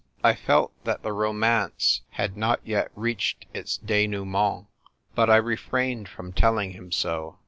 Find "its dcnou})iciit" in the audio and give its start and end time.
3.53-4.65